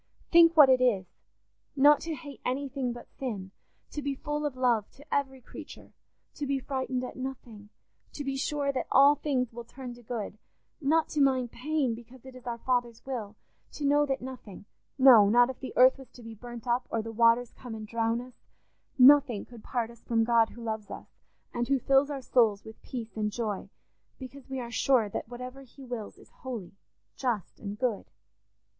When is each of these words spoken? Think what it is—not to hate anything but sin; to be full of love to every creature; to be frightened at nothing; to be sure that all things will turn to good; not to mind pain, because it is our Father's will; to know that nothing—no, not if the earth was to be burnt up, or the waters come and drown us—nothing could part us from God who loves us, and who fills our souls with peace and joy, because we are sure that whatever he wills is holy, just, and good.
Think 0.31 0.57
what 0.57 0.67
it 0.67 0.81
is—not 0.81 1.99
to 2.01 2.15
hate 2.15 2.41
anything 2.43 2.91
but 2.91 3.11
sin; 3.19 3.51
to 3.91 4.01
be 4.01 4.15
full 4.15 4.47
of 4.47 4.55
love 4.57 4.89
to 4.93 5.05
every 5.13 5.41
creature; 5.41 5.93
to 6.33 6.47
be 6.47 6.57
frightened 6.57 7.03
at 7.03 7.15
nothing; 7.15 7.69
to 8.13 8.23
be 8.23 8.35
sure 8.35 8.71
that 8.71 8.87
all 8.91 9.13
things 9.13 9.53
will 9.53 9.63
turn 9.63 9.93
to 9.93 10.01
good; 10.01 10.39
not 10.81 11.07
to 11.09 11.21
mind 11.21 11.51
pain, 11.51 11.93
because 11.93 12.25
it 12.25 12.35
is 12.35 12.47
our 12.47 12.57
Father's 12.57 13.05
will; 13.05 13.35
to 13.73 13.85
know 13.85 14.03
that 14.07 14.23
nothing—no, 14.23 15.29
not 15.29 15.51
if 15.51 15.59
the 15.59 15.71
earth 15.77 15.99
was 15.99 16.09
to 16.13 16.23
be 16.23 16.33
burnt 16.33 16.65
up, 16.65 16.87
or 16.89 17.03
the 17.03 17.11
waters 17.11 17.53
come 17.53 17.75
and 17.75 17.85
drown 17.87 18.21
us—nothing 18.21 19.45
could 19.45 19.63
part 19.63 19.91
us 19.91 20.01
from 20.01 20.23
God 20.23 20.49
who 20.49 20.63
loves 20.63 20.89
us, 20.89 21.09
and 21.53 21.67
who 21.67 21.77
fills 21.77 22.09
our 22.09 22.21
souls 22.23 22.65
with 22.65 22.81
peace 22.81 23.15
and 23.15 23.31
joy, 23.31 23.69
because 24.17 24.49
we 24.49 24.59
are 24.59 24.71
sure 24.71 25.09
that 25.09 25.29
whatever 25.29 25.61
he 25.61 25.85
wills 25.85 26.17
is 26.17 26.29
holy, 26.37 26.71
just, 27.15 27.59
and 27.59 27.77
good. 27.77 28.09